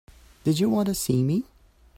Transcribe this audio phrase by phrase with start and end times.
[0.43, 1.43] Did you want to see me?